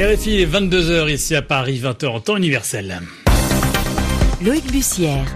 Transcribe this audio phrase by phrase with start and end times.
[0.00, 3.02] RFI est 22h ici à Paris, 20h en temps universel.
[4.42, 5.26] Loïc Bussière.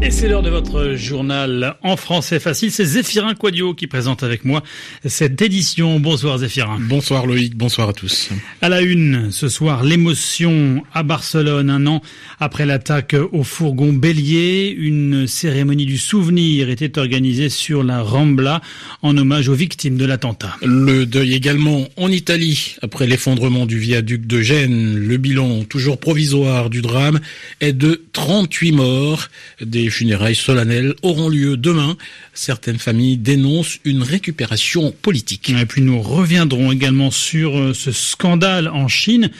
[0.00, 2.70] Et c'est l'heure de votre journal en français facile.
[2.70, 4.62] C'est Zéphirin Quadio qui présente avec moi
[5.04, 5.98] cette édition.
[5.98, 6.78] Bonsoir Zéphirin.
[6.80, 8.30] Bonsoir Loïc, bonsoir à tous.
[8.62, 12.00] À la une, ce soir, l'émotion à Barcelone, un an
[12.38, 14.72] après l'attaque au fourgon Bélier.
[14.78, 18.60] Une cérémonie du souvenir était organisée sur la Rambla
[19.02, 20.56] en hommage aux victimes de l'attentat.
[20.62, 24.96] Le deuil également en Italie après l'effondrement du viaduc de Gênes.
[24.96, 27.18] Le bilan toujours provisoire du drame
[27.60, 29.28] est de 38 morts.
[29.60, 31.96] Des les funérailles solennelles auront lieu demain.
[32.34, 35.48] Certaines familles dénoncent une récupération politique.
[35.48, 39.30] Et puis nous reviendrons également sur euh, ce scandale en Chine,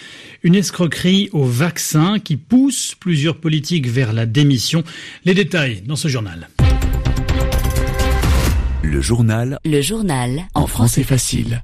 [0.42, 4.84] une escroquerie au vaccin qui pousse plusieurs politiques vers la démission.
[5.26, 6.48] Les détails dans ce journal.
[8.82, 9.58] Le journal.
[9.66, 10.46] Le journal.
[10.54, 11.62] En français facile.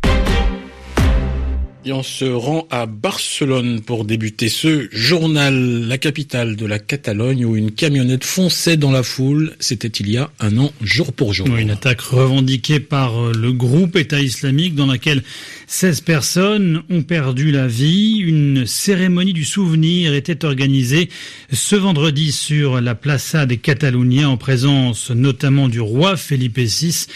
[1.86, 7.44] Et on se rend à Barcelone pour débuter ce journal, la capitale de la Catalogne,
[7.44, 9.52] où une camionnette fonçait dans la foule.
[9.60, 11.46] C'était il y a un an, jour pour jour.
[11.46, 15.22] une attaque revendiquée par euh, le groupe État islamique dans laquelle
[15.66, 18.16] 16 personnes ont perdu la vie.
[18.18, 21.10] Une cérémonie du souvenir était organisée
[21.52, 27.08] ce vendredi sur la Plaça des Cataloniens en présence notamment du roi Felipe VI.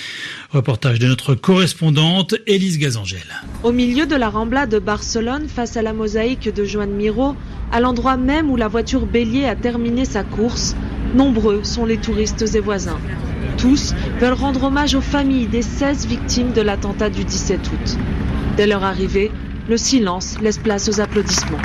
[0.50, 3.26] Reportage de notre correspondante Élise Gazangel.
[3.62, 4.28] Au milieu de la
[4.66, 7.36] De Barcelone, face à la mosaïque de Joan Miro,
[7.70, 10.74] à l'endroit même où la voiture bélier a terminé sa course,
[11.14, 12.98] nombreux sont les touristes et voisins.
[13.56, 17.98] Tous veulent rendre hommage aux familles des 16 victimes de l'attentat du 17 août.
[18.56, 19.30] Dès leur arrivée,
[19.68, 21.62] le silence laisse place aux applaudissements.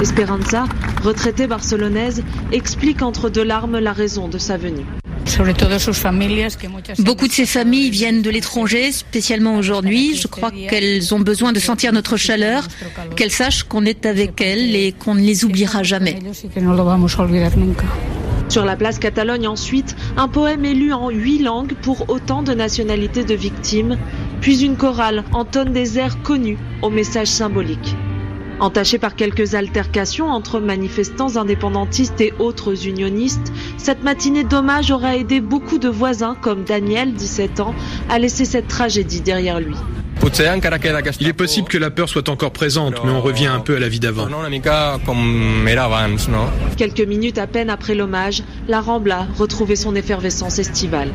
[0.00, 0.66] Esperanza,
[1.02, 4.86] retraitée barcelonaise, explique entre deux larmes la raison de sa venue.
[6.98, 10.16] Beaucoup de ces familles viennent de l'étranger, spécialement aujourd'hui.
[10.16, 12.66] Je crois qu'elles ont besoin de sentir notre chaleur,
[13.16, 16.18] qu'elles sachent qu'on est avec elles et qu'on ne les oubliera jamais.
[18.48, 23.24] Sur la place Catalogne ensuite, un poème élu en huit langues pour autant de nationalités
[23.24, 23.98] de victimes,
[24.40, 27.96] puis une chorale entonne des airs connus au message symbolique.
[28.64, 35.42] Entachée par quelques altercations entre manifestants indépendantistes et autres unionistes, cette matinée d'hommage aura aidé
[35.42, 37.74] beaucoup de voisins comme Daniel, 17 ans,
[38.08, 39.74] à laisser cette tragédie derrière lui.
[41.20, 43.80] Il est possible que la peur soit encore présente, mais on revient un peu à
[43.80, 44.28] la vie d'avant.
[46.78, 51.10] Quelques minutes à peine après l'hommage, la Rambla retrouvait son effervescence estivale.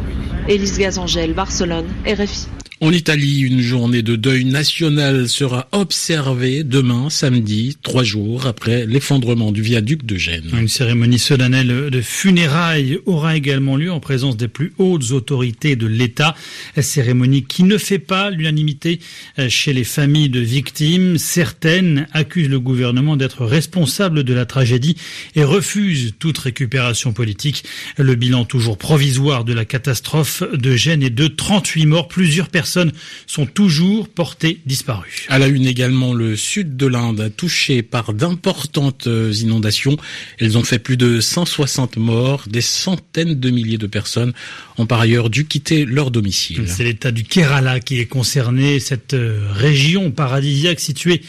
[0.47, 2.58] Élise Gazangel, Barcelone, RFI.
[2.81, 9.51] En Italie, une journée de deuil national sera observée demain, samedi, trois jours après l'effondrement
[9.51, 10.49] du viaduc de Gênes.
[10.57, 15.87] Une cérémonie solennelle de funérailles aura également lieu en présence des plus hautes autorités de
[15.87, 16.35] l'État.
[16.79, 19.01] Cérémonie qui ne fait pas l'unanimité
[19.49, 21.17] chez les familles de victimes.
[21.17, 24.95] Certaines accusent le gouvernement d'être responsable de la tragédie
[25.35, 27.65] et refusent toute récupération politique.
[27.97, 32.68] Le bilan toujours provisoire de la catastrophe de Gênes est de 38 morts, plusieurs personnes
[32.69, 32.91] personnes
[33.25, 35.25] sont toujours portées disparues.
[35.29, 39.97] À la une également, le sud de l'Inde, touché par d'importantes euh, inondations.
[40.37, 42.43] Elles ont fait plus de 160 morts.
[42.47, 44.33] Des centaines de milliers de personnes
[44.77, 46.65] ont par ailleurs dû quitter leur domicile.
[46.67, 48.79] C'est l'état du Kerala qui est concerné.
[48.79, 51.23] Cette euh, région paradisiaque située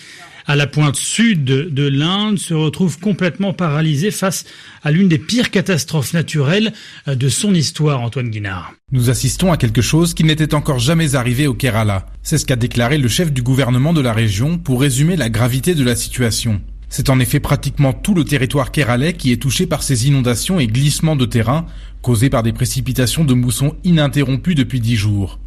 [0.50, 4.44] à la pointe sud de l'Inde se retrouve complètement paralysée face
[4.82, 6.72] à l'une des pires catastrophes naturelles
[7.06, 8.72] euh, de son histoire, Antoine Guinard.
[8.90, 12.06] Nous assistons à quelque chose qui n'était encore jamais arrivé au Kerala.
[12.24, 15.76] C'est ce qu'a déclaré le chef du gouvernement de la région pour résumer la gravité
[15.76, 16.60] de la situation.
[16.88, 20.66] C'est en effet pratiquement tout le territoire kéralais qui est touché par ces inondations et
[20.66, 21.66] glissements de terrain
[22.02, 25.38] causés par des précipitations de mousson ininterrompues depuis dix jours.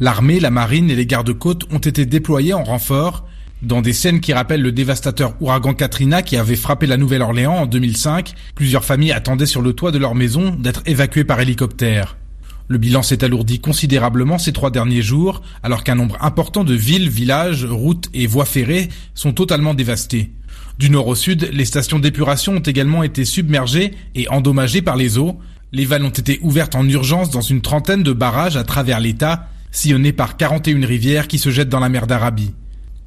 [0.00, 3.26] L'armée, la marine et les gardes-côtes ont été déployés en renfort
[3.62, 7.66] dans des scènes qui rappellent le dévastateur ouragan Katrina qui avait frappé la Nouvelle-Orléans en
[7.66, 12.16] 2005, plusieurs familles attendaient sur le toit de leur maison d'être évacuées par hélicoptère.
[12.68, 17.08] Le bilan s'est alourdi considérablement ces trois derniers jours, alors qu'un nombre important de villes,
[17.08, 20.30] villages, routes et voies ferrées sont totalement dévastées.
[20.78, 25.18] Du nord au sud, les stations d'épuration ont également été submergées et endommagées par les
[25.18, 25.38] eaux.
[25.72, 29.48] Les vannes ont été ouvertes en urgence dans une trentaine de barrages à travers l'État,
[29.72, 32.52] sillonnés par 41 rivières qui se jettent dans la mer d'Arabie.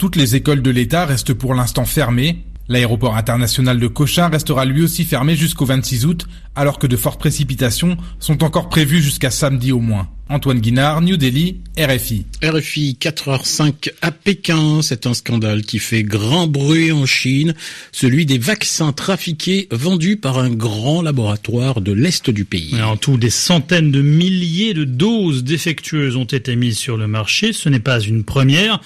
[0.03, 2.43] Toutes les écoles de l'État restent pour l'instant fermées.
[2.67, 6.27] L'aéroport international de Cochin restera lui aussi fermé jusqu'au 26 août,
[6.57, 10.09] alors que de fortes précipitations sont encore prévues jusqu'à samedi au moins.
[10.27, 12.25] Antoine Guinard, New Delhi, RFI.
[12.43, 17.53] RFI 4h05 à Pékin, c'est un scandale qui fait grand bruit en Chine,
[17.93, 22.75] celui des vaccins trafiqués vendus par un grand laboratoire de l'Est du pays.
[22.81, 27.53] En tout, des centaines de milliers de doses défectueuses ont été mises sur le marché,
[27.53, 28.81] ce n'est pas une première.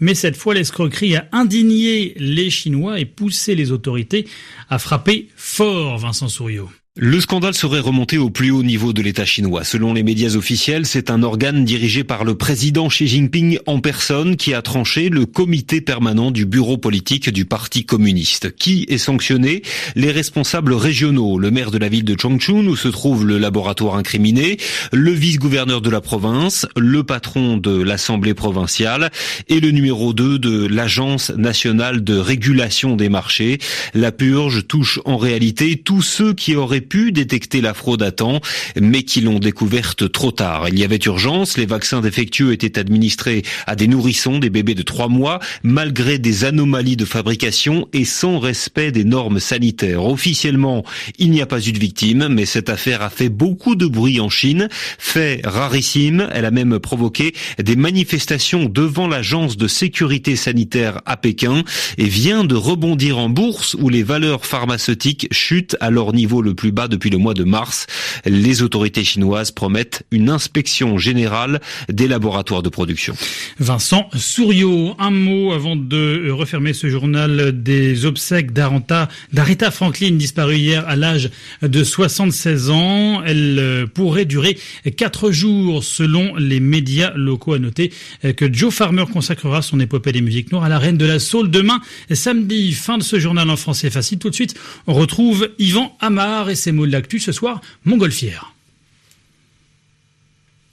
[0.00, 4.26] Mais cette fois l'escroquerie a indigné les Chinois et poussé les autorités
[4.68, 6.68] à frapper fort Vincent Souriau.
[6.96, 9.64] Le scandale serait remonté au plus haut niveau de l'État chinois.
[9.64, 14.36] Selon les médias officiels, c'est un organe dirigé par le président Xi Jinping en personne
[14.36, 18.54] qui a tranché le comité permanent du bureau politique du Parti communiste.
[18.54, 19.62] Qui est sanctionné?
[19.96, 23.96] Les responsables régionaux, le maire de la ville de Chongchun où se trouve le laboratoire
[23.96, 24.56] incriminé,
[24.92, 29.10] le vice-gouverneur de la province, le patron de l'Assemblée provinciale
[29.48, 33.58] et le numéro 2 de l'Agence nationale de régulation des marchés.
[33.94, 38.40] La purge touche en réalité tous ceux qui auraient pu détecter la fraude à temps,
[38.80, 40.68] mais qui l'ont découverte trop tard.
[40.68, 44.82] Il y avait urgence, les vaccins défectueux étaient administrés à des nourrissons, des bébés de
[44.82, 50.04] trois mois, malgré des anomalies de fabrication et sans respect des normes sanitaires.
[50.04, 50.84] Officiellement,
[51.18, 54.20] il n'y a pas eu de victime, mais cette affaire a fait beaucoup de bruit
[54.20, 54.68] en Chine.
[54.98, 61.64] Fait rarissime, elle a même provoqué des manifestations devant l'agence de sécurité sanitaire à Pékin
[61.98, 66.54] et vient de rebondir en bourse où les valeurs pharmaceutiques chutent à leur niveau le
[66.54, 67.86] plus bas depuis le mois de mars.
[68.26, 73.14] Les autorités chinoises promettent une inspection générale des laboratoires de production.
[73.58, 80.84] Vincent Souriau, un mot avant de refermer ce journal des obsèques d'Aretha Franklin, disparue hier
[80.88, 81.30] à l'âge
[81.62, 83.22] de 76 ans.
[83.24, 84.58] Elle euh, pourrait durer
[84.96, 87.54] quatre jours selon les médias locaux.
[87.54, 87.92] À noter
[88.36, 91.50] que Joe Farmer consacrera son épopée des musiques noires à la reine de la soul
[91.50, 91.80] demain,
[92.10, 92.72] samedi.
[92.72, 94.18] Fin de ce journal en français facile.
[94.18, 94.54] Tout de suite,
[94.86, 98.54] on retrouve Yvan Amar et ses mots de l'actu ce soir, montgolfière.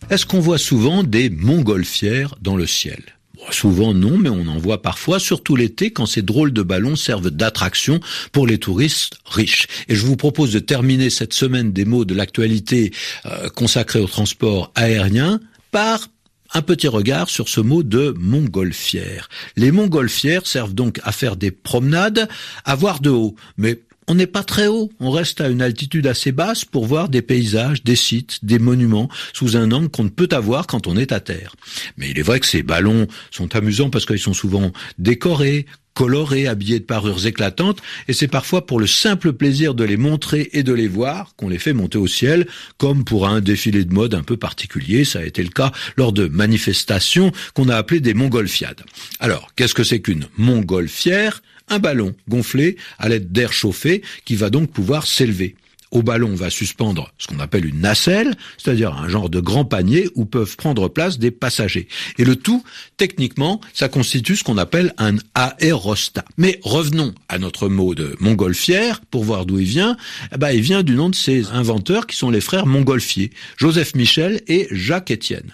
[0.10, 3.04] Est-ce qu'on voit souvent des montgolfières dans le ciel?
[3.50, 7.32] Souvent non, mais on en voit parfois, surtout l'été, quand ces drôles de ballons servent
[7.32, 8.00] d'attraction
[8.32, 9.68] pour les touristes riches.
[9.90, 12.94] Et je vous propose de terminer cette semaine des mots de l'actualité
[13.26, 15.40] euh, consacrée au transport aérien
[15.72, 16.08] par
[16.54, 19.28] un petit regard sur ce mot de montgolfière.
[19.58, 22.30] Les montgolfières servent donc à faire des promenades,
[22.64, 23.80] à voir de haut, mais
[24.12, 27.22] on n'est pas très haut, on reste à une altitude assez basse pour voir des
[27.22, 31.14] paysages, des sites, des monuments sous un angle qu'on ne peut avoir quand on est
[31.14, 31.56] à terre.
[31.96, 36.48] Mais il est vrai que ces ballons sont amusants parce qu'ils sont souvent décorés, colorés,
[36.48, 40.64] habillés de parures éclatantes, et c'est parfois pour le simple plaisir de les montrer et
[40.64, 42.48] de les voir qu'on les fait monter au ciel,
[42.78, 45.06] comme pour un défilé de mode un peu particulier.
[45.06, 48.84] Ça a été le cas lors de manifestations qu'on a appelées des montgolfiades.
[49.20, 51.42] Alors, qu'est-ce que c'est qu'une montgolfière
[51.72, 55.56] un ballon gonflé à l'aide d'air chauffé qui va donc pouvoir s'élever.
[55.92, 59.66] Au ballon, on va suspendre ce qu'on appelle une nacelle, c'est-à-dire un genre de grand
[59.66, 61.88] panier où peuvent prendre place des passagers.
[62.18, 62.64] Et le tout,
[62.98, 66.26] techniquement, ça constitue ce qu'on appelle un aérostat.
[66.38, 69.98] Mais revenons à notre mot de montgolfière, pour voir d'où il vient.
[70.34, 73.96] Eh ben, il vient du nom de ces inventeurs qui sont les frères Montgolfier, Joseph
[73.96, 75.52] Michel et Jacques Étienne.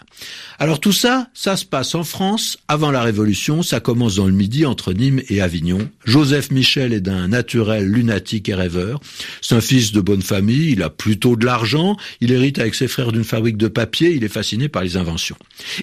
[0.60, 4.34] Alors tout ça, ça se passe en France avant la Révolution, ça commence dans le
[4.34, 5.90] Midi entre Nîmes et Avignon.
[6.06, 9.00] Joseph Michel est d'un naturel lunatique et rêveur.
[9.42, 13.12] C'est un fils de bonne il a plutôt de l'argent, il hérite avec ses frères
[13.12, 15.38] d'une fabrique de papier, il est fasciné par les inventions.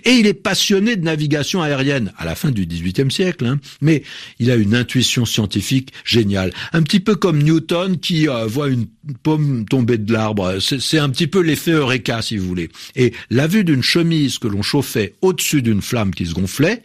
[0.04, 3.58] Et il est passionné de navigation aérienne à la fin du XVIIIe siècle, hein.
[3.80, 4.02] mais
[4.38, 6.52] il a une intuition scientifique géniale.
[6.72, 8.86] Un petit peu comme Newton qui euh, voit une
[9.22, 10.58] pomme tomber de l'arbre.
[10.60, 12.70] C'est un petit peu l'effet Eureka, si vous voulez.
[12.96, 16.82] Et la vue d'une chemise que l'on chauffait au-dessus d'une flamme qui se gonflait,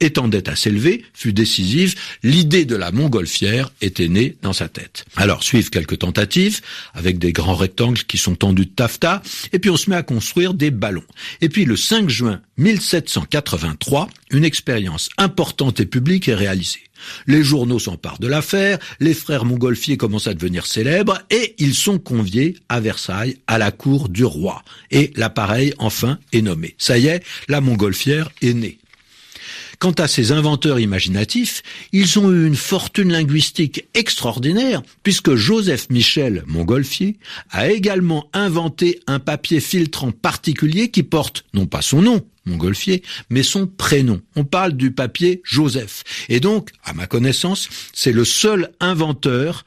[0.00, 1.94] étendait à s'élever, fut décisive.
[2.22, 5.04] L'idée de la montgolfière était née dans sa tête.
[5.16, 6.60] Alors suivent quelques tentatives
[6.92, 9.22] avec des grands rectangles qui sont tendus de taffetas,
[9.52, 11.04] et puis on se met à construire des ballons.
[11.40, 16.80] Et puis le 5 juin 1783, une expérience importante et publique est réalisée.
[17.26, 21.98] Les journaux s'emparent de l'affaire, les frères montgolfiers commencent à devenir célèbres et ils sont
[21.98, 24.62] conviés à Versailles à la cour du roi.
[24.90, 26.74] Et l'appareil enfin est nommé.
[26.78, 28.78] Ça y est, la montgolfière est née.
[29.78, 31.62] Quant à ces inventeurs imaginatifs,
[31.92, 37.18] ils ont eu une fortune linguistique extraordinaire, puisque Joseph Michel Montgolfier
[37.50, 43.42] a également inventé un papier filtrant particulier qui porte non pas son nom, Montgolfier, mais
[43.42, 44.20] son prénom.
[44.36, 46.04] On parle du papier Joseph.
[46.28, 49.64] Et donc, à ma connaissance, c'est le seul inventeur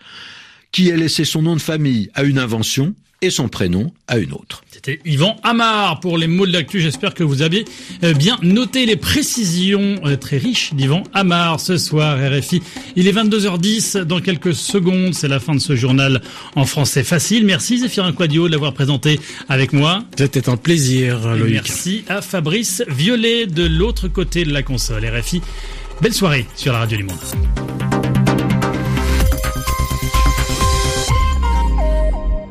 [0.72, 4.34] qui ait laissé son nom de famille à une invention et son prénom à une
[4.34, 4.64] autre.
[4.72, 6.82] C'était Yvan Amar pour les mots de l'actu.
[6.82, 7.66] J'espère que vous avez
[8.04, 12.62] euh, bien noté les précisions euh, très riches d'Yvan Amar ce soir, RFI.
[12.96, 14.00] Il est 22h10.
[14.04, 16.22] Dans quelques secondes, c'est la fin de ce journal
[16.56, 17.46] en français facile.
[17.46, 19.20] Merci Zéphirin Quadio de l'avoir présenté
[19.50, 20.04] avec moi.
[20.18, 21.54] C'était un plaisir, Loïc.
[21.54, 25.42] merci à Fabrice Violet de l'autre côté de la console, RFI.
[26.02, 27.77] Belle soirée sur la Radio du Monde.